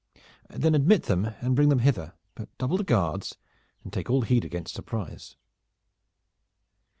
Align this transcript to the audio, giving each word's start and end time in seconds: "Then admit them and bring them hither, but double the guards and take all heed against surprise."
"Then 0.49 0.73
admit 0.73 1.03
them 1.03 1.25
and 1.41 1.55
bring 1.55 1.69
them 1.69 1.77
hither, 1.77 2.13
but 2.33 2.49
double 2.57 2.77
the 2.77 2.83
guards 2.83 3.37
and 3.83 3.93
take 3.93 4.09
all 4.09 4.23
heed 4.23 4.43
against 4.43 4.73
surprise." 4.73 5.35